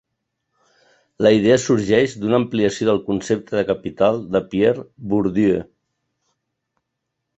[1.25, 5.61] La idea sorgeix d'una ampliació del concepte de capital de Pierre Bourdieu.